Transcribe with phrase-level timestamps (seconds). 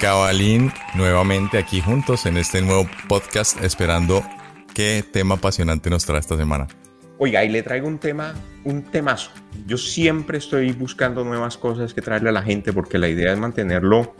[0.00, 4.24] Cabalín, nuevamente aquí juntos en este nuevo podcast, esperando
[4.74, 6.68] qué tema apasionante nos trae esta semana.
[7.18, 8.32] Oiga, y le traigo un tema,
[8.64, 9.30] un temazo.
[9.66, 13.38] Yo siempre estoy buscando nuevas cosas que traerle a la gente porque la idea es
[13.38, 14.14] mantenerlo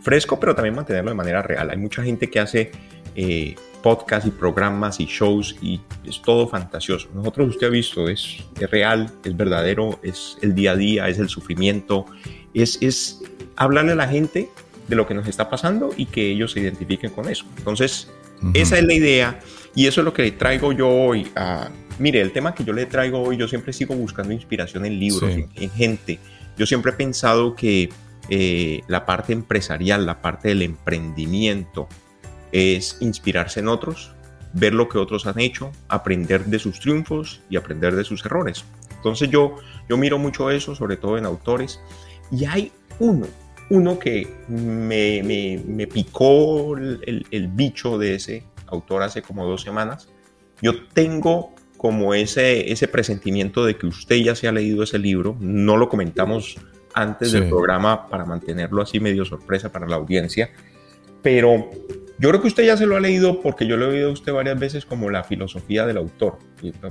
[0.00, 1.70] fresco, pero también mantenerlo de manera real.
[1.70, 2.72] Hay mucha gente que hace
[3.14, 7.08] eh, podcasts y programas y shows y es todo fantasioso.
[7.14, 11.20] Nosotros, usted ha visto, es, es real, es verdadero, es el día a día, es
[11.20, 12.06] el sufrimiento,
[12.54, 13.22] es, es
[13.54, 14.50] hablarle a la gente
[14.88, 17.44] de lo que nos está pasando y que ellos se identifiquen con eso.
[17.56, 18.10] Entonces,
[18.54, 19.40] esa es la idea
[19.74, 21.30] y eso es lo que le traigo yo hoy.
[21.36, 24.98] A, mire, el tema que yo le traigo hoy, yo siempre sigo buscando inspiración en
[24.98, 26.18] libros, en, gente.
[26.56, 27.88] Yo siempre he pensado que
[28.28, 31.88] eh, la parte empresarial, la parte del emprendimiento,
[32.50, 34.12] es inspirarse en otros,
[34.52, 38.64] ver lo que otros han hecho, aprender de sus triunfos y aprender de sus errores.
[38.96, 39.56] Entonces yo,
[39.88, 41.80] yo miro mucho eso, sobre todo en autores,
[42.30, 43.26] y hay uno
[43.72, 50.10] uno que me, me, picó el, el, bicho de ese autor hace como dos semanas.
[50.60, 55.36] Yo tengo como ese, ese presentimiento de que usted ya se ha leído ese libro.
[55.40, 56.58] No lo comentamos
[56.92, 60.50] antes del programa para mantenerlo así medio sorpresa para la audiencia.
[61.22, 61.70] Pero
[62.18, 64.12] yo creo que usted ya se lo ha leído porque yo lo he oído a
[64.12, 66.38] usted varias veces como la filosofía del autor,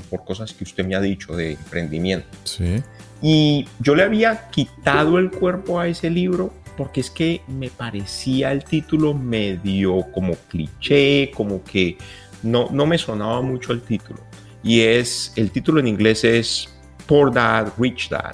[0.10, 2.28] por cosas que usted me ha dicho de emprendimiento.
[2.46, 2.82] Sí.
[3.22, 8.52] Y yo le había quitado el cuerpo a ese libro porque es que me parecía
[8.52, 11.96] el título medio como cliché, como que
[12.42, 14.20] no, no me sonaba mucho el título.
[14.64, 16.74] Y es, el título en inglés es
[17.06, 18.34] Poor Dad, Rich Dad.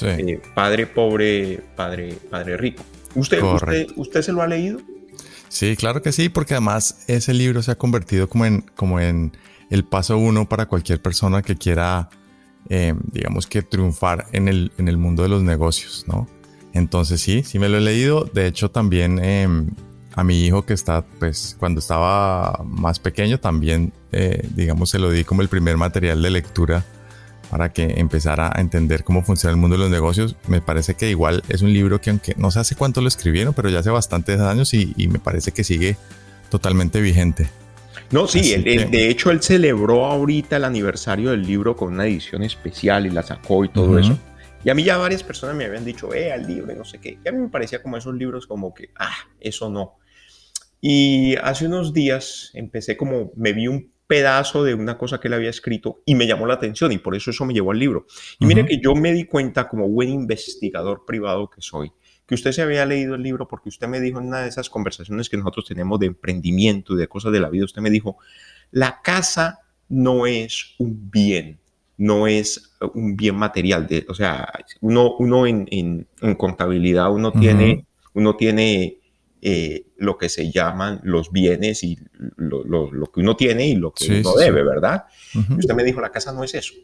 [0.00, 2.82] Eh, padre pobre, padre, padre rico.
[3.14, 4.80] ¿Usted, usted, ¿Usted se lo ha leído?
[5.50, 9.36] Sí, claro que sí, porque además ese libro se ha convertido como en, como en
[9.68, 12.08] el paso uno para cualquier persona que quiera,
[12.70, 16.26] eh, digamos que triunfar en el, en el mundo de los negocios, ¿no?
[16.74, 18.24] Entonces sí, sí me lo he leído.
[18.32, 19.70] De hecho también em,
[20.14, 25.10] a mi hijo que está, pues cuando estaba más pequeño también, eh, digamos, se lo
[25.10, 26.84] di como el primer material de lectura
[27.50, 30.36] para que empezara a entender cómo funciona el mundo de los negocios.
[30.48, 33.52] Me parece que igual es un libro que aunque no sé hace cuánto lo escribieron,
[33.52, 35.96] pero ya hace bastantes años y, me parece que sigue
[36.48, 37.48] totalmente vigente.
[38.10, 43.06] No, sí, de hecho él celebró ahorita el aniversario del libro con una edición especial
[43.06, 44.18] y la sacó y todo eso.
[44.64, 46.98] Y a mí ya varias personas me habían dicho, eh, al libro y no sé
[46.98, 47.18] qué.
[47.24, 49.98] Y a mí me parecía como esos libros como que, ah, eso no.
[50.80, 55.34] Y hace unos días empecé como, me vi un pedazo de una cosa que él
[55.34, 58.06] había escrito y me llamó la atención y por eso eso me llevó al libro.
[58.38, 61.92] Y mire que yo me di cuenta como buen investigador privado que soy,
[62.26, 64.68] que usted se había leído el libro porque usted me dijo en una de esas
[64.68, 68.18] conversaciones que nosotros tenemos de emprendimiento y de cosas de la vida, usted me dijo,
[68.70, 71.61] la casa no es un bien,
[72.02, 73.86] no es un bien material.
[73.86, 78.98] De, o sea, uno, uno en, en, contabilidad, uno tiene, uno tiene
[79.40, 81.96] eh, lo que se llaman los bienes y
[82.36, 85.04] lo, lo, que uno tiene y lo que uno debe, ¿verdad?
[85.56, 86.74] usted me dijo, la casa no es eso.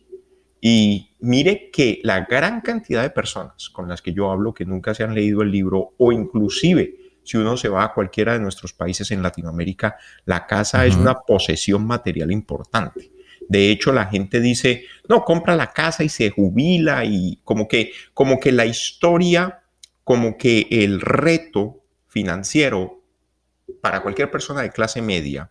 [0.60, 4.94] Y mire que la gran cantidad de personas con las que yo hablo que nunca
[4.94, 6.94] se han leído el libro o inclusive
[7.24, 11.14] si uno se va a cualquiera de nuestros países en Latinoamérica, la casa es una
[11.14, 13.17] posesión material importante.
[13.48, 17.92] De hecho, la gente dice, no, compra la casa y se jubila y como que,
[18.12, 19.62] como que la historia,
[20.04, 23.02] como que el reto financiero
[23.80, 25.50] para cualquier persona de clase media,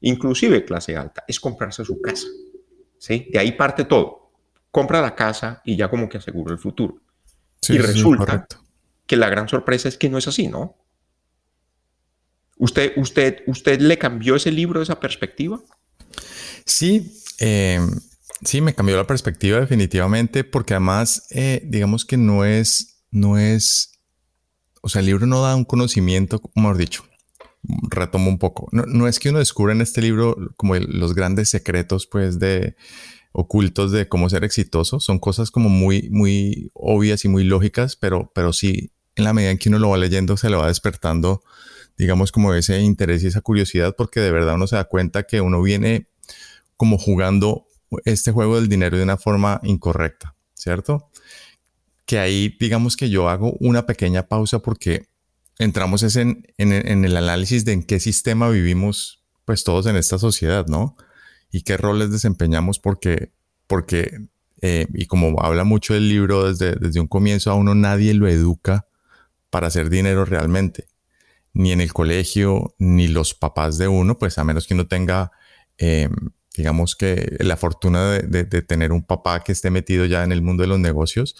[0.00, 2.26] inclusive clase alta, es comprarse su casa.
[2.98, 3.28] ¿sí?
[3.30, 4.30] De ahí parte todo.
[4.70, 7.00] Compra la casa y ya como que asegura el futuro.
[7.68, 8.46] y resulta
[9.06, 10.76] que la gran sorpresa es que no es así, ¿no?
[12.58, 15.60] ¿Usted, usted, ¿Usted le cambió ese libro, esa perspectiva?
[16.64, 17.80] Sí, eh,
[18.42, 24.00] Sí, me cambió la perspectiva definitivamente porque además, eh, digamos que no es, no es,
[24.80, 27.04] o sea, el libro no da un conocimiento, mejor dicho,
[27.90, 28.68] retomo un poco.
[28.70, 32.76] No, es que uno descubra en este libro como los grandes secretos, pues, de
[33.32, 35.00] ocultos de cómo ser exitoso.
[35.00, 39.50] Son cosas como muy, muy obvias y muy lógicas, pero, pero sí, en la medida
[39.50, 41.42] en que uno lo va leyendo, se le va despertando,
[41.96, 45.40] digamos, como ese interés y esa curiosidad, porque de verdad uno se da cuenta que
[45.40, 46.08] uno viene
[46.78, 47.66] como jugando
[48.04, 51.10] este juego del dinero de una forma incorrecta, ¿cierto?
[52.06, 55.08] Que ahí digamos que yo hago una pequeña pausa porque
[55.58, 60.96] entramos en, el análisis de en qué sistema vivimos pues todos en esta sociedad, ¿no?
[61.50, 63.32] Y qué roles desempeñamos porque,
[63.66, 64.28] porque
[64.60, 68.28] eh, y como habla mucho del libro desde, desde un comienzo, a uno nadie lo
[68.28, 68.86] educa
[69.50, 70.86] para hacer dinero realmente.
[71.54, 75.32] Ni en el colegio, ni los papás de uno, pues a menos que uno tenga
[75.78, 76.08] eh,
[76.58, 80.62] digamos que la fortuna de, tener un papá que esté metido ya en el mundo
[80.62, 81.36] de los negocios.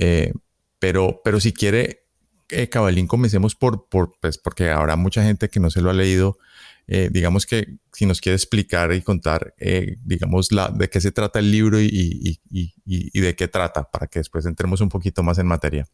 [0.00, 0.32] Eh,
[0.80, 2.04] pero, pero si quiere,
[2.48, 5.94] eh, Cabalín, comencemos por, por pues, porque habrá mucha gente que no se lo ha
[5.94, 6.38] leído.
[6.88, 11.10] Eh, digamos que si nos quiere explicar y contar, eh, digamos, la, de qué se
[11.10, 14.88] trata el libro y, y, y, y, de qué trata, para que después entremos un
[14.88, 15.86] poquito más en materia.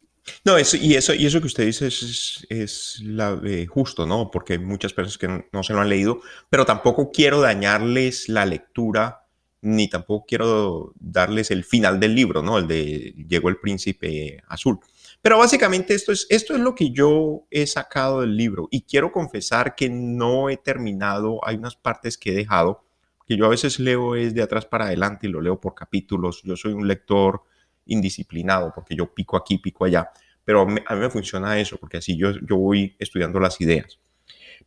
[0.45, 4.29] No, eso, y, eso, y eso que usted dice es, es la, justo, ¿no?
[4.29, 8.45] Porque hay muchas personas que no, se lo han leído, pero tampoco quiero dañarles la
[8.45, 9.25] lectura,
[9.61, 12.59] ni tampoco quiero darles el final del libro, ¿no?
[12.59, 14.79] El de Llegó el príncipe azul.
[15.23, 19.13] Pero básicamente esto es, esto es lo que yo he sacado del libro y quiero
[19.13, 22.83] confesar que no he terminado, hay unas partes que he dejado,
[23.25, 26.41] que yo a veces leo es de atrás para adelante y lo leo por capítulos,
[26.43, 27.41] yo soy un lector
[27.85, 30.11] indisciplinado, porque yo pico aquí, pico allá,
[30.43, 33.97] pero a mí, me funciona eso, porque así yo, yo voy estudiando las ideas.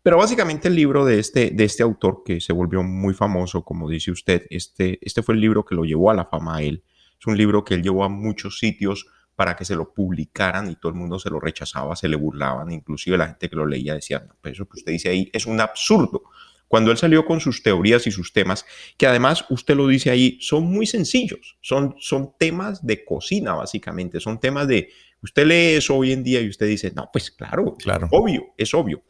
[0.03, 3.91] Pero básicamente el libro de este, de este autor que se volvió muy famoso, como
[3.91, 6.83] dice usted, este, este fue el libro que lo llevó a la fama a él.
[7.21, 9.07] Es un libro que él llevó a muchos sitios
[9.37, 12.73] para que se lo publicaran y todo el mundo se lo rechazaba, se le burlaban,
[12.73, 15.47] inclusive la gente que lo leía decía, no, pero eso que usted dice ahí es
[15.47, 16.25] un absurdo.
[16.69, 18.65] Cuando él salió con sus teorías y sus temas,
[18.97, 24.19] que además usted lo dice ahí, son muy sencillos, son, son temas de cocina básicamente,
[24.19, 24.89] son temas de,
[25.23, 28.09] usted lee eso hoy en día y usted dice, no, pues claro, claro.
[28.11, 29.05] obvio, es obvio.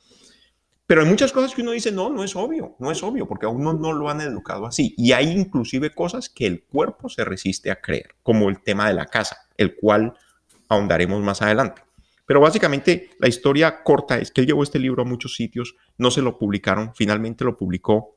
[0.87, 3.47] Pero hay muchas cosas que uno dice, no, no es obvio, no es obvio, porque
[3.47, 4.95] a uno no lo han educado así.
[4.97, 8.95] Y hay inclusive cosas que el cuerpo se resiste a creer, como el tema de
[8.95, 10.15] la casa, el cual
[10.69, 11.83] ahondaremos más adelante.
[12.27, 16.11] Pero básicamente la historia corta es que él llevó este libro a muchos sitios, no
[16.11, 18.17] se lo publicaron, finalmente lo publicó,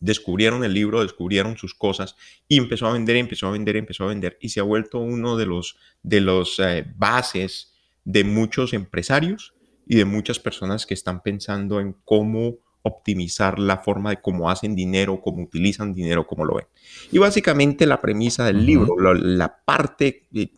[0.00, 2.16] descubrieron el libro, descubrieron sus cosas
[2.48, 5.36] y empezó a vender, empezó a vender, empezó a vender y se ha vuelto uno
[5.36, 7.74] de los, de los eh, bases
[8.04, 9.54] de muchos empresarios
[9.86, 14.74] y de muchas personas que están pensando en cómo optimizar la forma de cómo hacen
[14.74, 16.66] dinero, cómo utilizan dinero, cómo lo ven.
[17.12, 20.50] Y básicamente la premisa del libro, la, parte eh,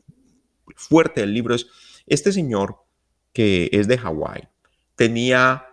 [0.77, 1.67] fuerte del libro es
[2.07, 2.77] este señor,
[3.33, 4.49] que es de Hawái,
[4.95, 5.67] tenía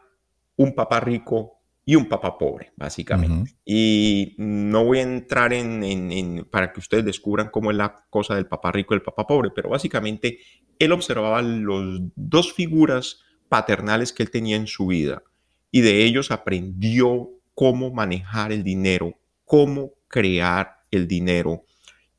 [0.55, 3.55] un papá rico y un papá pobre, básicamente.
[3.65, 8.45] Y no voy a entrar en, para que ustedes descubran cómo es la cosa del
[8.45, 10.39] papá rico y el papá pobre, pero básicamente
[10.77, 15.23] él observaba los dos figuras paternales que él tenía en su vida
[15.71, 21.63] y de ellos aprendió cómo manejar el dinero, cómo crear el dinero,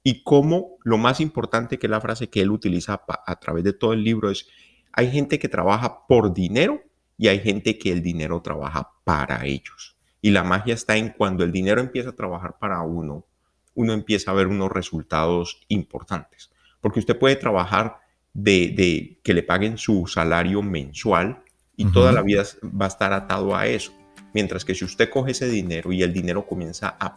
[0.03, 3.93] y cómo lo más importante que la frase que él utiliza a través de todo
[3.93, 4.49] el libro es,
[4.93, 6.83] hay gente que trabaja por dinero
[7.19, 9.97] y hay gente que el dinero trabaja para ellos.
[10.23, 13.27] Y la magia está en cuando el dinero empieza a trabajar para uno,
[13.75, 16.51] uno empieza a ver unos resultados importantes.
[16.81, 17.99] Porque usted puede trabajar
[18.33, 21.43] de, que le paguen su salario mensual
[21.81, 23.93] y toda la vida va a estar atado a eso.
[24.35, 27.17] Mientras que si usted coge ese dinero y el dinero comienza a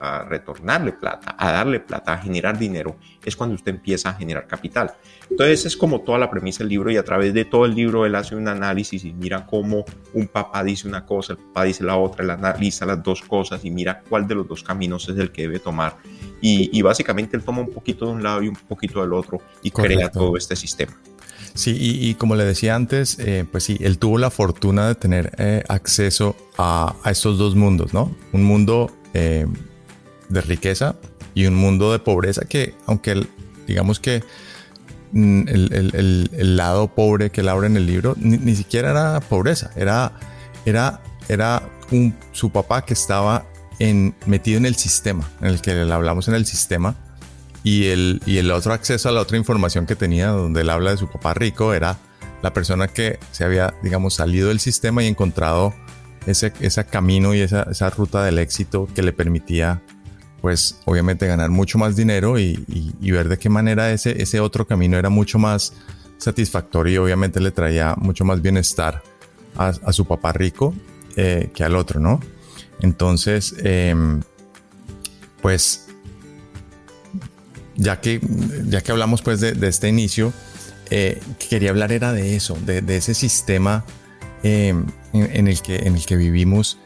[0.00, 4.46] a, retornarle plata, a darle plata, a generar dinero, es cuando usted empieza a generar
[4.46, 4.92] capital.
[5.30, 8.04] Entonces es como toda la premisa del libro y a través de todo el libro
[8.04, 11.84] él hace un análisis y mira cómo un papá dice una cosa, el papá dice
[11.84, 15.16] la otra, él analiza las dos cosas y mira cuál de los dos caminos es
[15.16, 15.96] el que debe tomar.
[16.44, 19.70] Y, básicamente él toma un poquito de un lado y un poquito del otro y
[19.70, 20.92] crea todo este sistema.
[21.54, 25.32] Sí, y, como le decía antes, eh, pues sí, él tuvo la fortuna de tener
[25.36, 28.14] eh, acceso a, estos dos mundos, ¿no?
[28.32, 29.46] Un mundo eh,
[30.30, 30.96] de riqueza
[31.34, 33.26] y un mundo de pobreza que, aunque
[33.66, 34.24] digamos que
[35.12, 40.12] mm, el, lado pobre que él abre en el libro ni, siquiera era pobreza, era,
[40.64, 43.44] era, era un, su papá que estaba
[43.78, 46.96] en, metido en el sistema, en el que le hablamos en el sistema,
[47.64, 50.90] y el, y el otro acceso a la otra información que tenía, donde él habla
[50.90, 51.98] de su papá rico, era
[52.42, 55.72] la persona que se había, digamos, salido del sistema y encontrado
[56.26, 59.82] ese, ese camino y esa, esa, ruta del éxito que le permitía
[60.40, 62.56] pues obviamente ganar mucho más dinero y,
[63.00, 65.72] ver de qué manera ese, ese otro camino era mucho más
[66.18, 69.02] satisfactorio y obviamente le traía mucho más bienestar
[69.56, 70.74] a, su papá rico
[71.16, 72.20] eh, que al otro, ¿no?
[72.80, 74.20] Entonces, em,
[75.40, 75.86] pues,
[77.76, 78.20] ya que,
[78.66, 80.32] ya que hablamos pues de, este inicio,
[80.90, 83.84] eh, quería hablar era de eso, de, ese sistema
[84.42, 86.78] em, en, el que, en el que vivimos,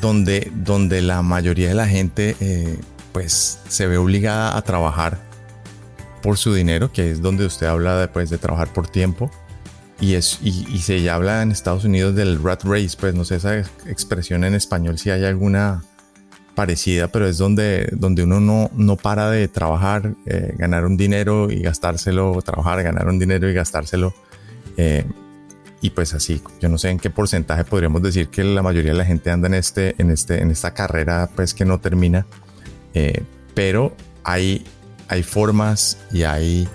[0.00, 2.78] donde, donde la mayoría de la gente eh,
[3.12, 5.18] pues se ve obligada a trabajar
[6.22, 9.30] por su dinero, que es donde usted habla de, pues, de trabajar por tiempo.
[10.00, 13.60] Y, es, y, se habla en Estados Unidos del rat race, pues no sé esa
[13.86, 15.82] expresión en español si hay alguna
[16.56, 21.50] parecida, pero es donde, donde uno no, no para de trabajar, eh, ganar un dinero
[21.50, 24.12] y gastárselo, trabajar, ganar un dinero y gastárselo.
[24.76, 25.04] Eh,
[25.82, 28.98] y pues así, yo no sé en qué porcentaje podríamos decir que la mayoría de
[28.98, 32.26] la gente anda en, este, en, este, en esta carrera pues que no termina,
[32.94, 33.22] eh,
[33.54, 33.94] pero
[34.24, 34.64] hay,
[35.08, 36.66] hay formas y hay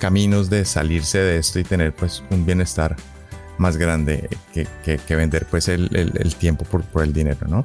[0.00, 2.96] caminos de salirse de esto y tener pues un bienestar
[3.56, 4.66] más grande que,
[4.98, 7.62] que, vender pues el, el, tiempo por, por, el dinero, ¿no?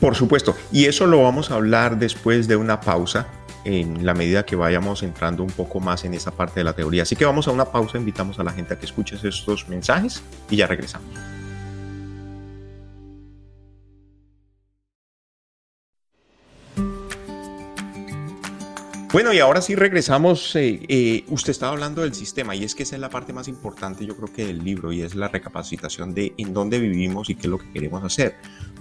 [0.00, 3.26] Por supuesto, y eso lo vamos a hablar después de una pausa
[3.64, 7.02] en la medida que vayamos entrando un poco más en esa parte de la teoría.
[7.02, 10.22] Así que vamos a una pausa, invitamos a la gente a que escuche estos mensajes
[10.50, 11.08] y ya regresamos.
[19.16, 20.54] Bueno, y ahora sí regresamos.
[20.56, 23.48] Eh, eh, usted estaba hablando del sistema y es que esa es la parte más
[23.48, 27.34] importante yo creo que del libro y es la recapacitación de en dónde vivimos y
[27.34, 28.36] qué es lo que queremos hacer,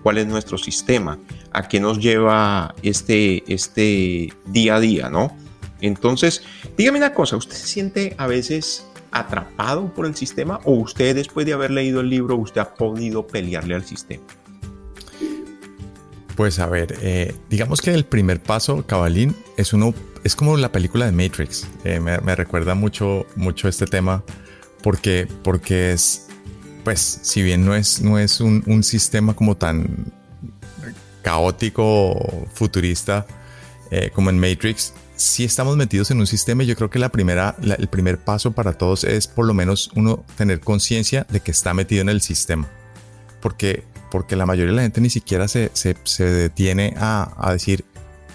[0.06, 1.18] cuál es nuestro sistema,
[1.52, 5.36] a qué nos lleva este, este día a día, ¿no?
[5.82, 6.44] Entonces,
[6.78, 11.48] dígame una cosa, ¿usted se siente a veces atrapado por el sistema o usted después
[11.48, 14.24] de haber leído el libro, usted ha podido pelearle al sistema?
[16.36, 20.72] Pues a ver, eh, digamos que el primer paso, Cabalín, es uno, es como la
[20.72, 21.68] película de Matrix.
[21.84, 24.24] Eh, me, recuerda mucho, mucho este tema
[24.84, 26.25] porque, porque es,
[26.86, 30.13] pues, si bien no es, no es un, sistema como tan
[31.22, 33.25] caótico, futurista
[33.92, 37.56] eh, como en Matrix, si estamos metidos en un sistema yo creo que la primera,
[37.62, 41.74] el primer paso para todos es por lo menos uno tener conciencia de que está
[41.74, 42.68] metido en el sistema.
[43.42, 43.84] Porque
[44.15, 45.70] porque la mayoría de la gente ni siquiera se,
[46.20, 47.84] detiene a, decir,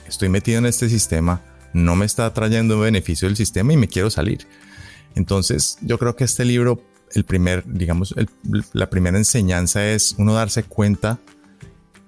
[0.07, 1.41] estoy metido en este sistema,
[1.73, 4.47] no me está trayendo beneficio del sistema y me quiero salir.
[5.15, 6.83] Entonces, yo creo que este libro,
[7.15, 8.15] el primer, digamos,
[8.73, 11.19] la primera enseñanza es uno darse cuenta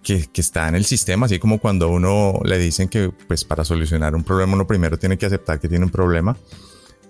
[0.03, 4.15] que, está en el sistema, así como cuando uno le dicen que, pues, para solucionar
[4.15, 6.37] un problema, uno primero tiene que aceptar que tiene un problema.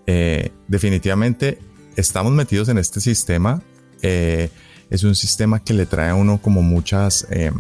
[0.07, 1.59] Eh, definitivamente
[1.97, 3.63] estamos metidos en este sistema.
[4.03, 4.51] Eh,
[4.91, 7.55] es un sistema que le trae a uno como muchas, em,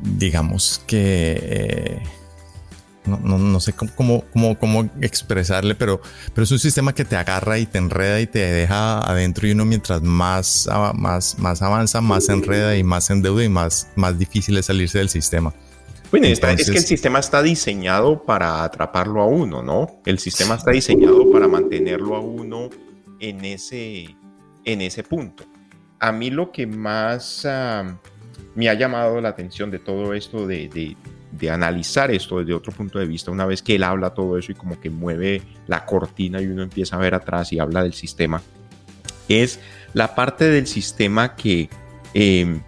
[0.00, 2.02] digamos que,
[3.06, 6.00] eh, no, sé cómo, cómo, cómo, expresarle, pero,
[6.34, 9.52] pero es un sistema que te agarra y te enreda y te deja adentro y
[9.52, 13.88] uno mientras más, más, más avanza, más se enreda y más se endeuda y más,
[13.96, 15.52] más difícil es salirse del sistema.
[16.10, 20.00] Bueno, es que el sistema está diseñado para atraparlo a uno, ¿no?
[20.06, 22.70] El sistema está diseñado para mantenerlo a uno
[23.18, 24.14] en ese,
[24.64, 25.44] en ese punto.
[25.98, 27.44] A mí lo que más
[28.54, 30.96] me ha llamado la atención de todo esto, de,
[31.50, 34.54] analizar esto desde otro punto de vista, una vez que él habla todo eso y
[34.54, 38.42] como que mueve la cortina y uno empieza a ver atrás y habla del sistema,
[39.28, 39.60] es
[39.92, 41.68] la parte del sistema que
[42.14, 42.60] em,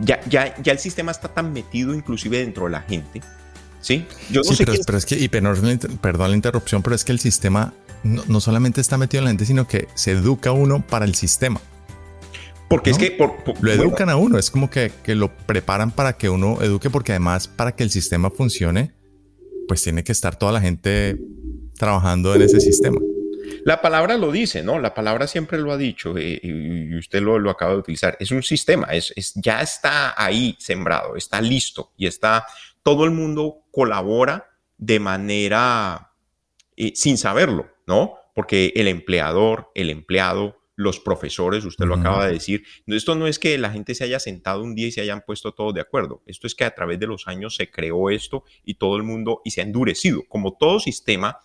[0.00, 3.20] ya, ya, ya el sistema está tan metido inclusive dentro de la gente.
[3.80, 7.20] Sí, yo no sé pero, es que, y perdón la interrupción, pero es que el
[7.20, 7.72] sistema
[8.02, 11.60] no, solamente está metido en la gente, sino que se educa uno para el sistema.
[12.68, 13.16] Porque es que...
[13.60, 17.48] lo educan a uno, es como que, lo preparan para que uno eduque, porque además
[17.48, 18.92] para que el sistema funcione,
[19.66, 21.18] pues tiene que estar toda la gente
[21.76, 23.00] trabajando en ese sistema.
[23.64, 24.78] La palabra lo dice, ¿no?
[24.78, 28.16] La palabra siempre lo ha dicho eh, y usted lo, lo, acaba de utilizar.
[28.20, 32.46] Es un sistema, es, ya está ahí sembrado, está listo y está,
[32.82, 36.12] todo el mundo colabora de manera
[36.76, 38.14] eh, sin saberlo, ¿no?
[38.34, 42.62] Porque el empleador, el empleado, los profesores, usted lo acaba de decir.
[42.86, 45.52] Esto no es que la gente se haya sentado un día y se hayan puesto
[45.52, 46.22] todos de acuerdo.
[46.24, 49.42] Esto es que a través de los años se creó esto y todo el mundo
[49.44, 50.22] y se ha endurecido.
[50.28, 51.40] Como todo sistema,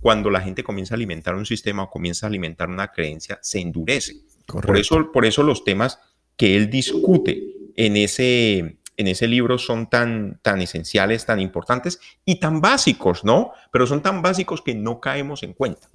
[0.00, 3.58] cuando la gente comienza a alimentar un sistema o comienza a alimentar una creencia, se
[3.58, 4.16] endurece.
[4.46, 5.98] Por eso, por eso los temas
[6.36, 7.42] que él discute
[7.76, 8.58] en ese,
[8.98, 13.52] en ese libro son tan, tan esenciales, tan importantes y tan básicos, ¿no?
[13.72, 15.88] Pero son tan básicos que no caemos en cuenta.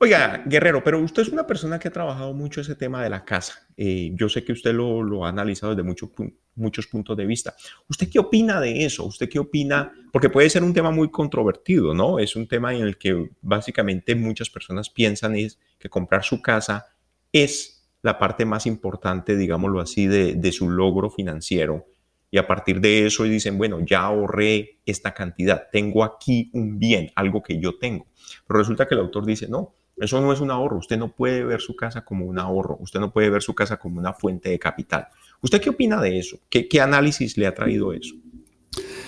[0.00, 3.24] Oiga, Guerrero, pero usted es una persona que ha trabajado mucho ese tema de la
[3.24, 3.66] casa.
[3.76, 6.10] Eh, yo sé que usted lo, ha analizado desde muchos
[6.54, 7.56] muchos puntos de vista.
[7.88, 9.04] ¿Usted qué opina de eso?
[9.04, 9.92] ¿Usted qué opina?
[10.12, 12.20] Porque puede ser un tema muy controvertido, ¿no?
[12.20, 16.86] Es un tema en el que básicamente muchas personas piensan es que comprar su casa
[17.32, 21.86] es la parte más importante, digámoslo así, de, de su logro financiero.
[22.30, 27.10] Y a partir de eso dicen, bueno, ya ahorré esta cantidad, tengo aquí un bien,
[27.16, 28.06] algo que yo tengo.
[28.46, 30.78] Pero resulta que el autor dice, no, eso no es un ahorro.
[30.78, 32.78] Usted no puede ver su casa como un ahorro.
[32.80, 35.08] Usted no puede ver su casa como una fuente de capital.
[35.40, 36.38] ¿Usted qué opina de eso?
[36.48, 38.14] ¿Qué, análisis le ha traído eso?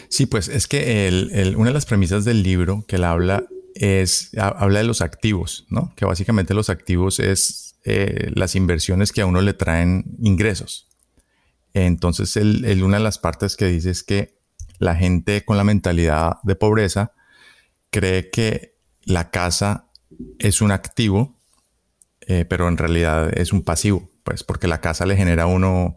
[0.08, 3.44] Sí, pues es que una de las premisas del libro que él habla
[3.74, 5.92] es, habla de los activos, ¿no?
[5.96, 10.88] Que básicamente los activos es eh, las inversiones que a uno le traen ingresos.
[11.72, 14.40] Entonces, una de las partes que dice es que
[14.78, 17.12] la gente con la mentalidad de pobreza
[17.90, 19.89] cree que la casa
[20.38, 21.36] es un activo,
[22.26, 25.96] eh, pero en realidad es un pasivo, pues porque la casa le genera a uno,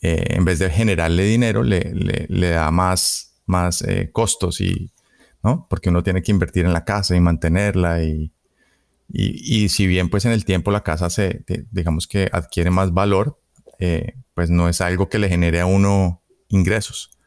[0.00, 4.92] eh, en vez de generarle dinero, le, le, da más, más eh, costos y,
[5.42, 5.66] ¿no?
[5.68, 8.32] Porque uno tiene que invertir en la casa y mantenerla y,
[9.08, 13.38] y, si bien pues en el tiempo la casa se, digamos que adquiere más valor,
[14.34, 17.18] pues no es algo que le genere a uno ingresos,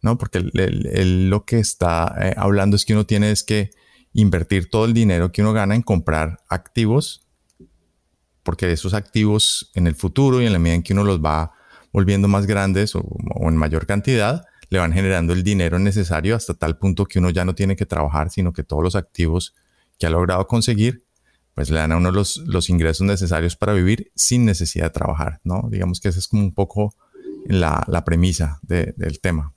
[0.00, 0.16] ¿no?
[0.16, 3.72] Porque lo que está hablando es que uno tiene es que
[4.16, 7.22] invertir todo el dinero que uno gana en comprar activos,
[8.42, 11.52] porque esos activos en el futuro y en la medida en que uno los va
[11.92, 13.04] volviendo más grandes o,
[13.40, 17.44] en mayor cantidad, le van generando el dinero necesario hasta tal punto que uno ya
[17.44, 19.54] no tiene que trabajar, sino que todos los activos
[19.98, 21.04] que ha logrado conseguir,
[21.54, 25.40] pues le dan a uno los, los ingresos necesarios para vivir sin necesidad de trabajar,
[25.44, 25.68] ¿no?
[25.70, 26.94] Digamos que esa es como un poco
[27.46, 29.55] la, la premisa del tema.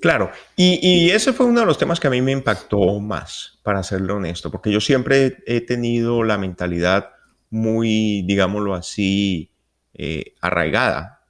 [0.00, 3.82] Claro, y, ese fue uno de los temas que a mí me impactó más, para
[3.82, 7.10] serlo honesto, porque yo siempre he tenido la mentalidad
[7.50, 9.50] muy, digámoslo así,
[9.92, 11.22] eh, arraigada.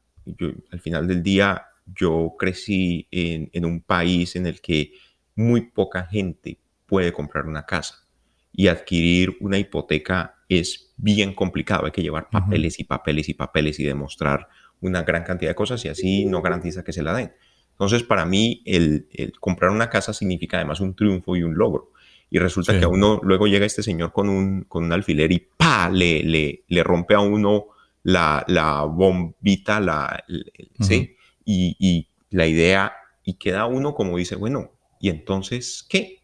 [0.71, 4.93] al final del día, yo crecí en, en, un país en el que
[5.35, 7.97] muy poca gente puede comprar una casa
[8.53, 11.87] y adquirir una hipoteca es bien complicado.
[11.87, 14.49] Hay que llevar papeles y papeles y papeles y demostrar
[14.81, 17.33] una gran cantidad de cosas y así no garantiza que se la den.
[17.81, 19.09] Entonces, para mí, el,
[19.41, 21.93] comprar una casa significa además un triunfo y un logro.
[22.29, 25.39] Y resulta que a uno, luego llega este señor con un, con un alfiler y
[25.57, 25.89] ¡pa!
[25.89, 27.69] Le, le, le rompe a uno
[28.03, 30.23] la, la bombita, la,
[30.79, 31.17] ¿sí?
[31.43, 32.93] Y, y, la idea,
[33.25, 36.19] y queda uno como dice, bueno, ¿y entonces qué?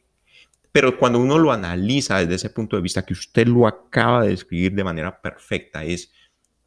[0.72, 4.28] Pero cuando uno lo analiza desde ese punto de vista que usted lo acaba de
[4.28, 6.12] describir de manera perfecta, es,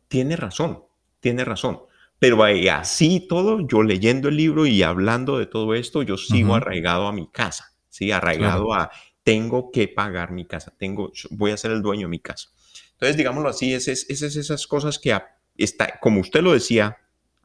[0.07, 0.83] tiene razón,
[1.19, 1.81] tiene razón.
[2.19, 7.07] Pero así todo, yo leyendo el libro y hablando de todo esto, yo sigo arraigado
[7.07, 8.11] a mi casa, ¿sí?
[8.11, 8.91] Arraigado a,
[9.23, 12.49] tengo que pagar mi casa, tengo, voy a ser el dueño de mi casa.
[12.93, 15.17] Entonces, digámoslo así, es, es, esas cosas que,
[15.55, 16.97] está, como usted lo decía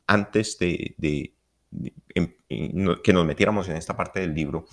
[0.06, 0.94] antes de,
[3.02, 4.66] que nos metiéramos en esta parte del libro,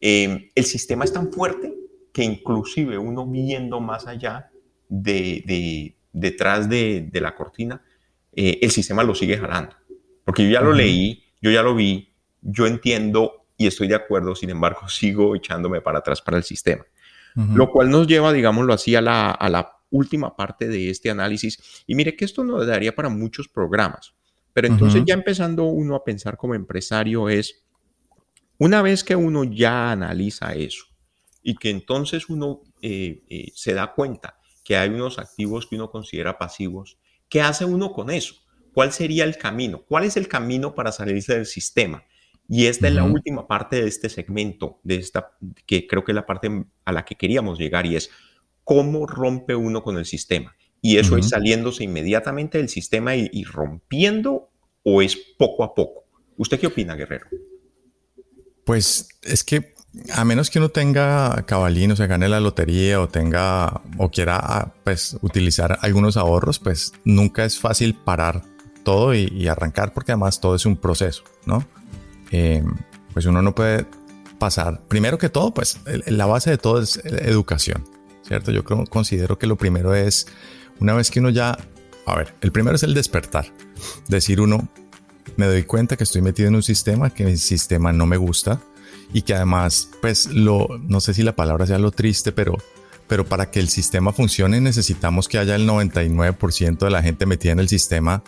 [0.00, 1.74] em, el sistema es tan fuerte
[2.12, 4.50] que inclusive uno viendo más allá
[4.88, 7.82] de, detrás de, la cortina,
[8.36, 9.76] eh, el sistema lo sigue jalando.
[10.24, 14.34] Porque yo ya lo leí, yo ya lo vi, yo entiendo y estoy de acuerdo,
[14.34, 16.84] sin embargo, sigo echándome para atrás para el sistema.
[17.36, 21.82] Lo cual nos lleva, digámoslo así, a la, a la última parte de este análisis.
[21.84, 24.14] Y mire que esto nos daría para muchos programas.
[24.52, 27.64] Pero entonces ya empezando uno a pensar como empresario es,
[28.58, 30.84] una vez que uno ya analiza eso
[31.42, 35.90] y que entonces uno eh, eh, se da cuenta que hay unos activos que uno
[35.90, 36.98] considera pasivos
[37.34, 38.36] ¿Qué hace uno con eso?
[38.72, 39.82] ¿Cuál sería el camino?
[39.88, 42.04] ¿Cuál es el camino para salirse del sistema?
[42.48, 46.14] Y esta es la última parte de este segmento, de esta, que creo que es
[46.14, 48.08] la parte a la que queríamos llegar, y es
[48.62, 50.54] cómo rompe uno con el sistema.
[50.80, 54.52] Y eso es saliéndose inmediatamente del sistema y, y, rompiendo,
[54.84, 56.04] o es poco a poco.
[56.36, 57.26] ¿Usted qué opina, Guerrero?
[58.64, 59.73] Pues es que
[60.12, 64.38] a menos que uno tenga cabalín, o sea, gane la lotería o tenga o quiera
[64.42, 68.42] ah, pues utilizar algunos ahorros, pues nunca es fácil parar
[68.82, 71.64] todo y, arrancar porque además todo es un proceso, ¿no?
[72.30, 72.74] Em,
[73.12, 73.86] pues uno no puede
[74.38, 77.84] pasar, primero que todo, pues la base de todo es educación,
[78.22, 78.50] ¿cierto?
[78.50, 80.26] Yo creo, considero que lo primero es,
[80.80, 81.56] una vez que uno ya,
[82.06, 83.46] a ver, el primero es el despertar,
[84.08, 84.68] decir uno,
[85.36, 88.60] me doy cuenta que estoy metido en un sistema, que el sistema no me gusta,
[89.12, 92.56] y que además, pues lo, no sé si la palabra sea lo triste, pero,
[93.06, 97.52] pero para que el sistema funcione necesitamos que haya el 99% de la gente metida
[97.52, 98.22] en el sistema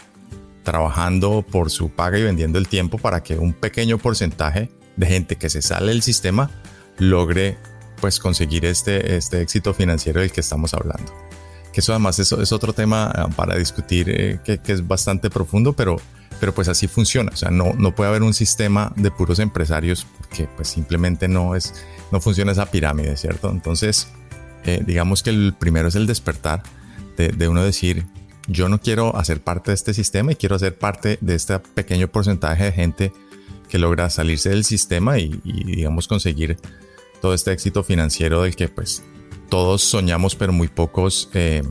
[0.63, 5.37] trabajando por su paga y vendiendo el tiempo para que un pequeño porcentaje de gente
[5.37, 6.51] que se sale del sistema
[6.99, 7.57] logre
[8.01, 11.13] pues conseguir este, este éxito financiero del que estamos hablando.
[11.73, 15.31] Que eso además es, es otro tema ah, para discutir eh, que, que, es bastante
[15.31, 15.97] profundo, pero,
[16.41, 17.31] pero pues así funciona.
[17.33, 21.55] O sea, no, no puede haber un sistema de puros empresarios porque pues simplemente no,
[21.55, 21.75] es,
[22.13, 23.51] no funciona esa pirámide, ¿cierto?
[23.51, 24.09] Entonces,
[24.65, 26.63] eh, digamos que el primero es el despertar
[27.17, 28.07] de, de uno decir,
[28.49, 32.09] yo no quiero hacer parte de este sistema y quiero hacer parte de este pequeño
[32.09, 33.13] porcentaje de gente
[33.69, 36.59] que logra salirse del sistema y, digamos conseguir
[37.21, 39.03] todo este éxito financiero del que pues
[39.49, 41.63] todos soñamos pero muy pocos eh,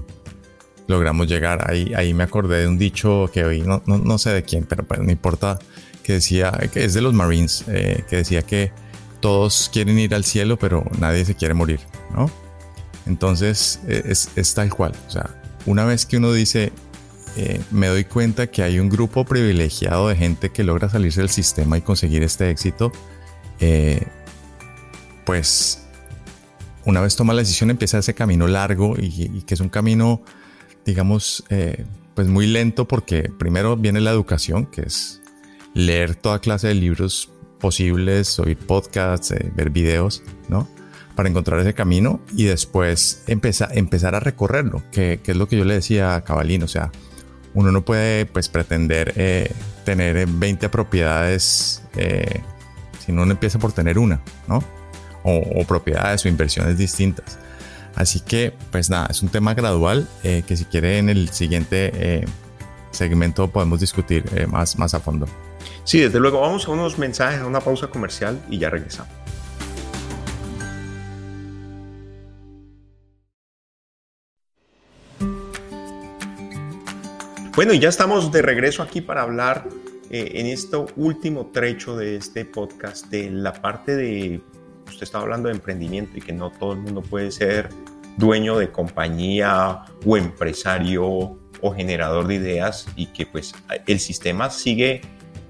[0.88, 1.70] logramos llegar.
[1.70, 4.86] Ahí, ahí me acordé de un dicho que hoy no, no, sé de quién, pero,
[5.02, 5.60] no importa,
[6.04, 8.72] que decía, que es de los Marines, eh, que decía que
[9.20, 11.80] todos quieren ir al cielo pero nadie se quiere morir,
[12.14, 12.30] ¿no?
[13.08, 15.30] Entonces es, es tal cual, o sea,
[15.66, 16.72] una vez que uno dice,
[17.38, 21.30] eh, me doy cuenta que hay un grupo privilegiado de gente que logra salirse del
[21.30, 22.94] sistema y conseguir este éxito,
[23.60, 24.08] eh,
[25.26, 25.82] pues
[26.86, 30.22] una vez toma la decisión empieza ese camino largo y, que es un camino,
[30.86, 35.22] digamos, eh, pues muy lento porque primero viene la educación, que es
[35.74, 40.68] leer toda clase de libros posibles, oír podcasts, ver videos, ¿no?
[41.16, 45.66] para encontrar ese camino y después empezar, empezar a recorrerlo, que, es lo que yo
[45.66, 46.92] le decía a Cabalín, o sea,
[47.54, 49.52] uno no puede pues pretender eh,
[49.86, 52.42] tener 20 propiedades eh,
[53.04, 54.64] si no uno empieza por tener una, ¿no?
[55.28, 57.40] O, propiedades o inversiones distintas.
[57.96, 62.26] Así que, pues nada, es un tema gradual eh, que si quiere en el siguiente
[62.92, 65.28] segmento podemos discutir más, más a fondo.
[65.84, 69.14] Sí, desde luego, vamos a unos mensajes, a una pausa comercial y ya regresamos.
[77.56, 79.70] Bueno, y ya estamos de regreso aquí para hablar
[80.10, 84.42] eh, en este último trecho de este podcast de la parte de,
[84.88, 87.70] usted estaba hablando de emprendimiento y que no todo el mundo puede ser
[88.18, 93.54] dueño de compañía o empresario o generador de ideas y que pues
[93.88, 95.02] el sistema sigue,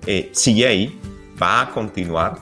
[0.07, 0.99] eh, sigue ahí,
[1.41, 2.37] va a continuar.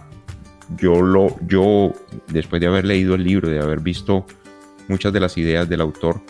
[0.78, 1.94] Yo, lo, yo,
[2.28, 4.26] después de haber leído el libro, de haber visto
[4.88, 6.22] muchas de las ideas del autor,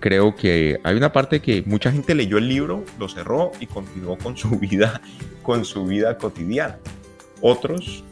[0.00, 4.16] creo que hay una parte que mucha gente leyó el libro, lo cerró y continuó
[4.18, 5.00] con su vida,
[5.42, 6.78] con su vida cotidiana.
[7.40, 8.04] Otros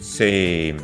[0.00, 0.76] se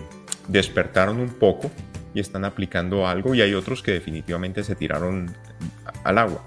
[0.49, 1.71] despertaron un poco
[2.15, 5.35] y están aplicando algo y hay otros que definitivamente se tiraron
[6.05, 6.43] al agua.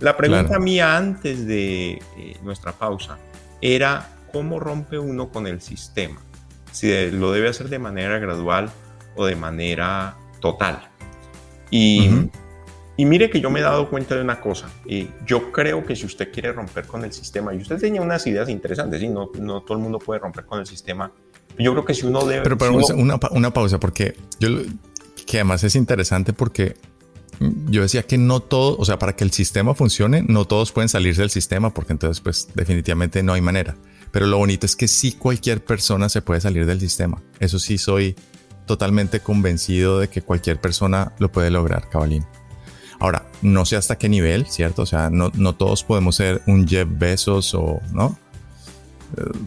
[0.00, 3.18] La pregunta mía antes de eh, nuestra pausa
[3.60, 6.20] era cómo rompe uno con el sistema,
[6.72, 8.70] si lo debe hacer de manera gradual
[9.14, 10.88] o de manera total.
[11.70, 12.30] Y
[12.96, 14.68] y mire que yo me he dado cuenta de una cosa.
[14.84, 18.26] y yo creo que si usted quiere romper con el sistema, y usted tenía unas
[18.26, 21.10] ideas interesantes, y no, no todo el mundo puede romper con el sistema.
[21.58, 22.42] Yo creo que si uno debe...
[22.42, 24.48] Pero, pero una, una, pausa, porque yo...
[25.26, 26.76] Que además es interesante porque
[27.40, 30.88] yo decía que no todo, o sea, para que el sistema funcione, no todos pueden
[30.88, 33.76] salirse del sistema, porque entonces, pues, definitivamente no hay manera.
[34.10, 37.22] Pero lo bonito es que sí cualquier persona se puede salir del sistema.
[37.40, 38.16] Eso sí soy
[38.66, 42.24] totalmente convencido de que cualquier persona lo puede lograr, cabalín.
[43.00, 44.82] Ahora, no sé hasta qué nivel, ¿cierto?
[44.82, 48.16] O sea, no, no todos podemos ser un Jeff Bezos o, ¿no?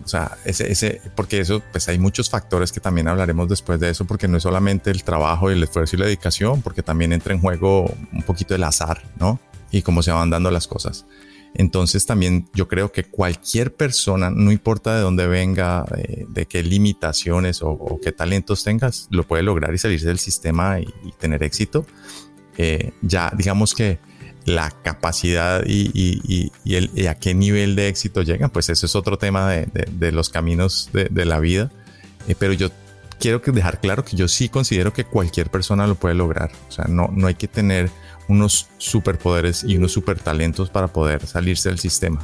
[0.04, 3.90] O sea, ese, ese, porque eso, pues hay muchos factores que también hablaremos después de
[3.90, 7.14] eso, porque no es solamente el trabajo y el esfuerzo y la dedicación, porque también
[7.14, 9.40] entra en juego un poquito el azar, ¿no?
[9.72, 11.06] Y cómo se van dando las cosas.
[11.54, 15.86] Entonces también yo creo que cualquier persona, no importa de dónde venga,
[16.28, 21.12] de, qué limitaciones o, qué talentos tengas, lo puede lograr y salirse del sistema y
[21.18, 21.86] tener éxito.
[22.58, 24.00] Eh, ya digamos que
[24.46, 29.50] la capacidad y, el, a qué nivel de éxito llegan, pues eso es otro tema
[29.50, 31.72] de, los caminos de, la vida.
[32.28, 32.70] Eh, pero yo
[33.20, 36.52] quiero dejar claro que yo sí considero que cualquier persona lo puede lograr.
[36.70, 37.90] O sea, no, no hay que tener
[38.28, 42.22] unos superpoderes y unos super talentos para poder salirse del sistema.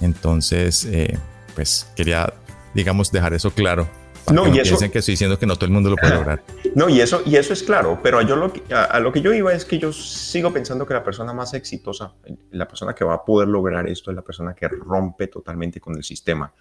[0.00, 1.18] Entonces, eh,
[1.54, 2.32] pues quería,
[2.74, 3.88] digamos, dejar eso claro
[4.32, 6.42] no, y eso, piensen que estoy diciendo que no todo el mundo lo puede lograr.
[6.74, 9.52] No, y eso, y eso es claro, pero yo lo a, lo que yo iba
[9.52, 12.12] es que yo sigo pensando que la persona más exitosa,
[12.52, 15.96] la persona que va a poder lograr esto es la persona que rompe totalmente con
[15.96, 16.52] el sistema.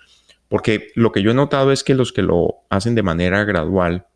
[0.47, 4.07] Porque lo que yo he notado es que los que lo hacen de manera gradual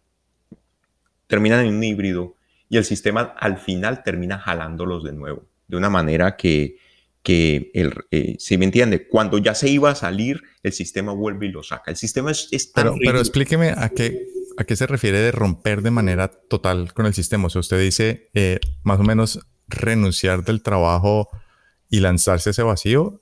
[1.28, 2.36] terminan en un híbrido
[2.70, 6.78] y el sistema al final termina jalándolos de nuevo, de una manera que,
[7.24, 11.48] que el, eh, si me entiende, cuando ya se iba a salir, el sistema vuelve
[11.48, 11.90] y lo saca.
[11.92, 15.92] El sistema es, tan pero, explíqueme a qué, a qué se refiere de romper de
[15.92, 17.48] manera total con el sistema.
[17.48, 21.30] O sea, usted dice eh, más o menos renunciar del trabajo
[21.90, 23.22] y lanzarse ese vacío.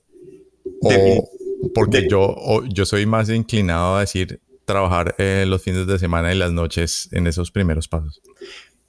[0.82, 1.28] o
[1.74, 6.38] porque yo, yo soy más inclinado a decir trabajar eh, los fines de semana y
[6.38, 8.20] las noches en esos primeros pasos?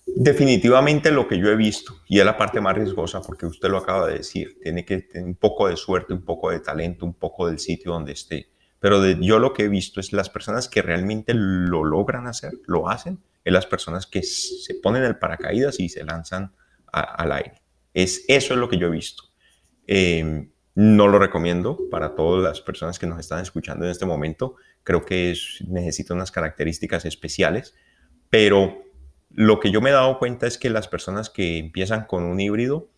[0.06, 3.78] Definitivamente lo que yo he visto, y es la parte más riesgosa, porque usted lo
[3.78, 7.14] acaba de decir, tiene que tener un poco de suerte, un poco de talento, un
[7.14, 8.50] poco del sitio donde esté.
[8.80, 12.52] Pero de, yo lo que he visto es las personas que realmente lo logran hacer,
[12.66, 16.54] lo hacen, es las personas que se ponen el paracaídas y se lanzan
[16.92, 17.62] al aire.
[17.94, 19.24] Es, eso es lo que yo he visto.
[19.88, 24.56] Em, no lo recomiendo para todas las personas que nos están escuchando en este momento.
[24.84, 27.76] Creo que es, necesita unas características especiales,
[28.30, 28.84] pero
[29.34, 32.40] lo que yo me he dado cuenta es que las personas que empiezan con un
[32.40, 32.90] híbrido,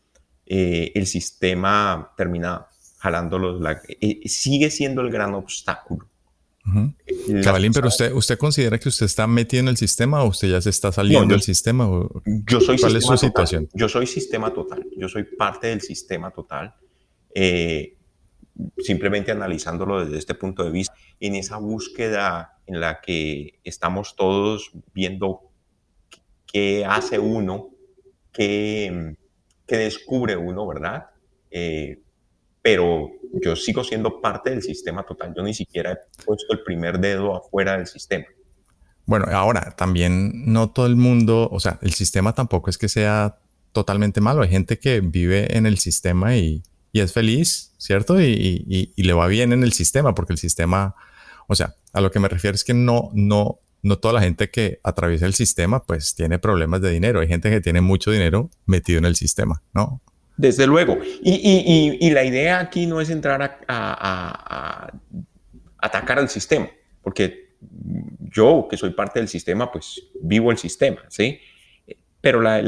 [0.45, 2.67] eh, el sistema termina
[2.99, 6.07] jalándolos, eh, sigue siendo el gran obstáculo.
[7.43, 10.59] Cabalín, pero usted, ¿usted considera que usted está metido en el sistema o usted ya
[10.61, 11.87] se está saliendo del sistema?
[12.25, 13.69] yo soy ¿Cuál es su situación?
[13.73, 16.73] Yo soy sistema total, yo soy parte del sistema total.
[17.35, 17.97] Eh,
[18.79, 24.71] simplemente analizándolo desde este punto de vista, en esa búsqueda en la que estamos todos
[24.93, 25.41] viendo
[26.55, 27.71] qué hace uno,
[28.31, 29.13] qué,
[29.67, 31.07] qué descubre uno, ¿verdad?
[31.51, 31.99] Eh,
[32.61, 33.09] pero
[33.43, 35.33] yo sigo siendo parte del sistema total.
[35.35, 38.23] Yo ni siquiera he puesto el primer dedo afuera del sistema.
[39.05, 43.37] Bueno, ahora también no todo el mundo, o sea, el sistema tampoco es que sea
[43.73, 44.41] totalmente malo.
[44.41, 46.63] Hay gente que vive en el sistema y,
[46.93, 48.21] y es feliz, ¿cierto?
[48.21, 50.95] Y, y, y, le va bien en el sistema, porque el sistema,
[51.49, 54.49] o sea, a lo que me refiero es que no, no, no toda la gente
[54.49, 57.19] que atraviesa el sistema pues tiene problemas de dinero.
[57.19, 60.01] Hay gente que tiene mucho dinero metido en el sistema, ¿no?
[60.37, 60.97] Desde luego.
[61.21, 64.91] Y, la idea aquí no es entrar a,
[65.77, 66.67] atacar al sistema,
[67.03, 67.53] porque
[68.19, 71.39] yo, que soy parte del sistema, pues vivo el sistema, ¿sí?
[72.21, 72.61] Pero la,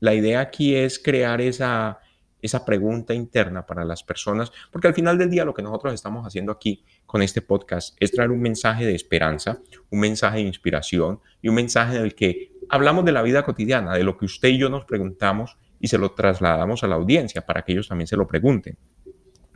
[0.00, 2.00] la idea aquí es crear esa,
[2.44, 6.26] esa pregunta interna para las personas, porque al final del día lo que nosotros estamos
[6.26, 11.20] haciendo aquí con este podcast es traer un mensaje de esperanza, un mensaje de inspiración
[11.40, 14.50] y un mensaje en el que hablamos de la vida cotidiana, de lo que usted
[14.50, 18.08] y yo nos preguntamos y se lo trasladamos a la audiencia para que ellos también
[18.08, 18.76] se lo pregunten.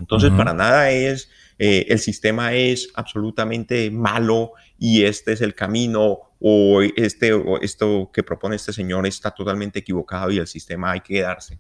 [0.01, 6.21] Entonces, para nada es, eh, el sistema es absolutamente malo y este es el camino
[6.41, 11.01] o, este, o esto que propone este señor está totalmente equivocado y el sistema hay
[11.01, 11.59] que quedarse.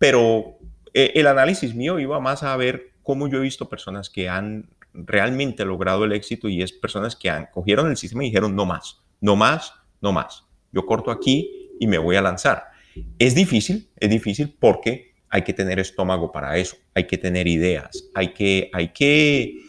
[0.00, 0.56] Pero
[0.94, 4.70] eh, el análisis mío iba más a ver cómo yo he visto personas que han
[4.94, 8.64] realmente logrado el éxito y es personas que han, cogieron el sistema y dijeron no
[8.64, 10.44] más, no más, no más.
[10.72, 12.70] Yo corto aquí y me voy a lanzar.
[13.18, 18.06] Es difícil, es difícil porque hay que tener estómago para eso, hay que tener ideas,
[18.14, 19.60] hay que, hay que,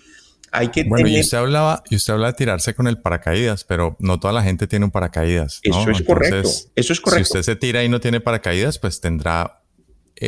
[0.49, 3.97] hay que bueno, y usted hablaba, y usted habla de tirarse con el paracaídas, pero
[3.99, 5.59] no toda la gente tiene un paracaídas.
[5.61, 6.49] Eso es correcto.
[6.73, 7.25] Eso es correcto.
[7.25, 9.60] Si usted se tira y no tiene paracaídas, pues tendrá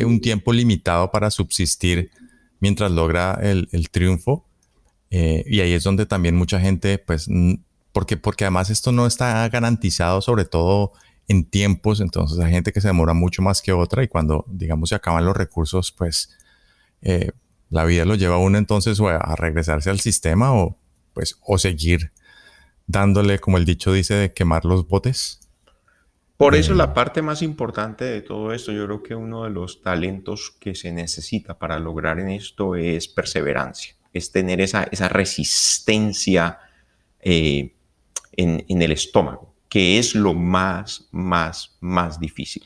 [0.02, 2.10] un tiempo limitado para subsistir
[2.60, 4.46] mientras logra el, triunfo.
[5.10, 7.28] Eh, y ahí es donde también mucha gente, pues,
[7.92, 10.92] porque, porque además esto no está garantizado, sobre todo
[11.28, 14.88] en tiempos, entonces hay gente que se demora mucho más que otra y cuando, digamos,
[14.88, 16.30] se acaban los recursos, pues
[17.02, 17.30] eh,
[17.70, 20.78] la vida lo lleva a uno entonces o a regresarse al sistema o,
[21.12, 22.12] pues, o seguir
[22.86, 25.40] dándole, como el dicho dice, de quemar los botes.
[26.44, 29.80] Por eso la parte más importante de todo esto, yo creo que uno de los
[29.80, 36.58] talentos que se necesita para lograr en esto es perseverancia, es tener esa, esa resistencia
[37.22, 37.72] eh,
[38.32, 42.64] en, el estómago, que es lo más, más, más difícil.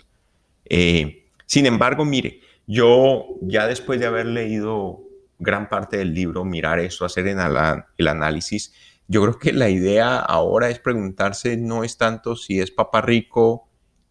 [0.64, 5.04] Eh, sin embargo, mire, yo ya después de haber leído
[5.38, 8.74] gran parte del libro, mirar eso, hacer el análisis,
[9.06, 13.67] yo creo que la idea ahora es preguntarse no es tanto si es papá rico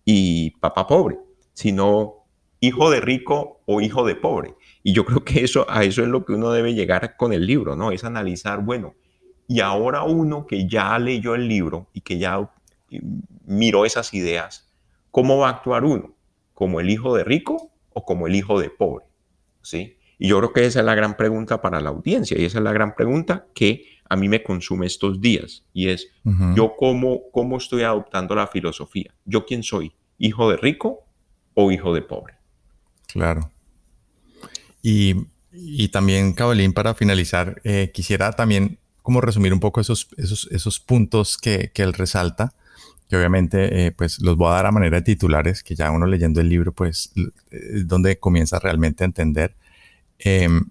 [0.09, 1.19] y papá pobre,
[1.53, 2.23] sino
[2.61, 4.55] hijo de rico o hijo de pobre.
[4.81, 7.45] Y yo creo que eso, a eso es lo que uno debe llegar con el
[7.45, 7.91] libro, ¿no?
[7.91, 8.95] Es analizar, bueno,
[9.49, 12.49] y ahora uno que ya leyó el libro y que ya
[13.45, 14.69] miró esas ideas,
[15.11, 16.15] ¿cómo va a actuar uno?
[16.53, 19.05] ¿Como el hijo de rico o como el hijo de pobre?
[19.61, 19.97] ¿Sí?
[20.17, 22.63] Y yo creo que esa es la gran pregunta para la audiencia y esa es
[22.63, 26.07] la gran pregunta que a mí me consume estos días y es,
[26.55, 29.13] ¿yo cómo, cómo estoy adoptando la filosofía?
[29.25, 29.93] ¿Yo quién soy?
[30.17, 31.05] ¿Hijo de rico
[31.53, 32.35] o hijo de pobre?
[33.07, 33.51] Claro.
[34.81, 35.15] Y,
[35.51, 40.79] y también, Cabelín, para finalizar, eh, quisiera también como resumir un poco esos, esos, esos
[40.79, 42.53] puntos que, que él resalta
[43.09, 46.05] que obviamente eh, pues los voy a dar a manera de titulares, que ya uno
[46.05, 47.13] leyendo el libro pues
[47.51, 49.55] es donde comienza realmente a entender.
[50.19, 50.65] Em,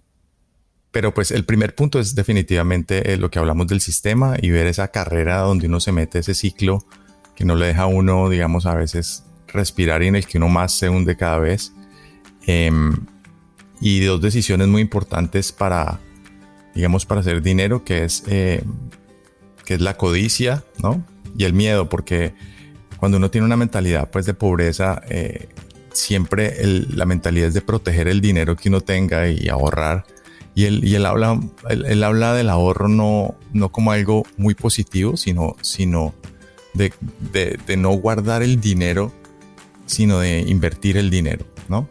[0.97, 4.67] pero pues el primer punto es definitivamente eh, lo que hablamos del sistema y ver
[4.67, 6.87] esa carrera donde uno se mete ese ciclo
[7.35, 10.49] que no le deja a uno, digamos, a veces respirar y en el que uno
[10.49, 11.75] más se hunde cada vez.
[12.47, 12.97] Em,
[13.79, 16.01] y dos decisiones muy importantes para,
[16.75, 18.65] digamos, para hacer dinero, que es eh,
[19.67, 21.05] que es la codicia, ¿no?
[21.37, 22.33] Y el miedo, porque
[22.97, 25.51] cuando uno tiene una mentalidad pues de pobreza, eh,
[25.93, 30.16] siempre la mentalidad es de proteger el dinero que uno tenga y ahorrar.
[30.57, 31.39] Y él, habla,
[32.33, 33.37] del ahorro no,
[33.71, 35.55] como algo muy positivo, sino,
[36.73, 39.13] de, no guardar el dinero,
[39.85, 41.91] sino de invertir el dinero, ¿no?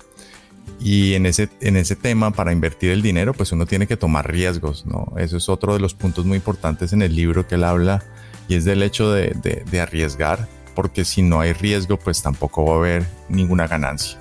[0.79, 4.31] Y en ese, en ese tema, para invertir el dinero, pues uno tiene que tomar
[4.31, 5.13] riesgos, ¿no?
[5.15, 8.03] Eso es otro de los puntos muy importantes en el libro que él habla
[8.47, 12.73] y es del hecho de, de, arriesgar, porque si no hay riesgo, pues tampoco va
[12.73, 14.19] a haber ninguna ganancia.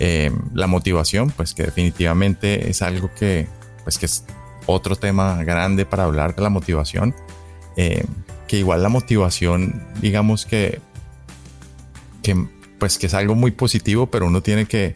[0.00, 3.46] Eh, la motivación, pues que definitivamente es algo que,
[3.84, 4.24] pues que es
[4.66, 7.14] otro tema grande para hablar de la motivación.
[7.76, 8.04] Eh,
[8.48, 10.80] que igual la motivación, digamos que,
[12.22, 12.46] que,
[12.78, 14.94] pues que es algo muy positivo, pero uno tiene que,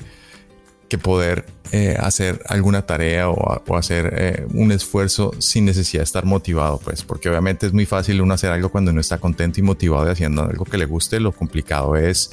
[0.88, 6.24] que poder eh, hacer alguna tarea o, hacer eh, un esfuerzo sin necesidad de estar
[6.24, 9.62] motivado, pues, porque obviamente es muy fácil uno hacer algo cuando uno está contento y
[9.62, 11.20] motivado y haciendo algo que le guste.
[11.20, 12.30] Lo complicado es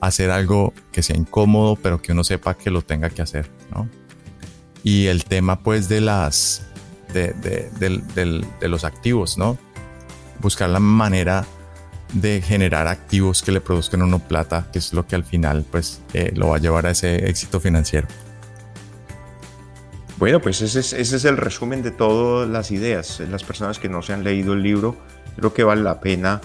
[0.00, 3.88] hacer algo que sea incómodo, pero que uno sepa que lo tenga que hacer, ¿no?
[4.82, 6.66] Y el tema, pues, de las,
[7.12, 9.58] de, de los activos, ¿no?
[10.40, 11.46] Buscar la manera
[12.14, 16.00] de generar activos que le produzcan uno plata, que es lo que al final pues
[16.14, 18.06] eh, lo va a llevar a ese éxito financiero.
[20.16, 23.20] Bueno, pues ese es, ese es el resumen de todas las ideas.
[23.28, 24.96] Las personas que no se han leído el libro,
[25.36, 26.40] creo que vale la pena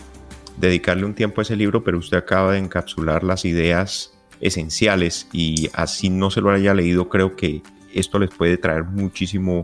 [0.59, 5.69] dedicarle un tiempo a ese libro, pero usted acaba de encapsular las ideas esenciales y
[5.73, 7.61] así no se lo haya leído, creo que
[7.93, 9.63] esto les puede traer muchísimo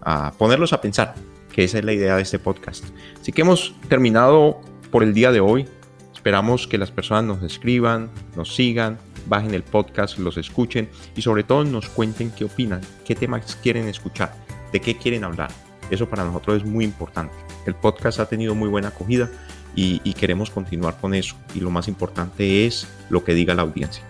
[0.00, 1.14] a ponerlos a pensar,
[1.52, 2.84] que esa es la idea de este podcast.
[3.20, 5.66] Así que hemos terminado por el día de hoy.
[6.12, 11.42] Esperamos que las personas nos escriban, nos sigan, bajen el podcast, los escuchen y sobre
[11.42, 14.34] todo nos cuenten qué opinan, qué temas quieren escuchar,
[14.72, 15.50] de qué quieren hablar.
[15.90, 17.34] Eso para nosotros es muy importante.
[17.66, 19.30] El podcast ha tenido muy buena acogida
[19.76, 21.36] y, queremos continuar con eso.
[21.54, 24.04] Y lo más importante es lo que diga la audiencia.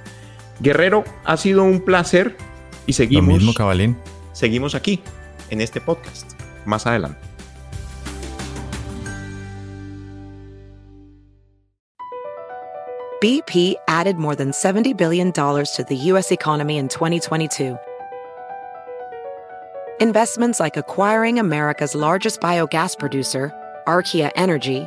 [0.61, 2.37] Guerrero, ha sido un placer
[2.87, 3.29] y seguimos.
[3.29, 3.97] Lo mismo, Cabalín.
[4.33, 5.01] Seguimos aquí,
[5.51, 6.33] en este podcast,
[6.65, 7.19] más adelante.
[13.21, 16.31] BP added more than $70 billion to the U.S.
[16.31, 17.79] economy in 2022.
[20.01, 23.51] Investments like acquiring America's largest biogas producer,
[23.87, 24.87] Archaea Energy,